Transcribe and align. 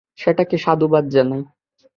সেটাকে 0.19 0.55
সাধুবাদ 0.57 1.05
জানাই। 1.09 1.41